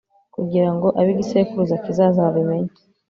kugira 0.35 0.69
ngo 0.73 0.87
ab'igisekuruza 0.99 1.75
kizaza 1.83 2.25
babimenye 2.25 2.71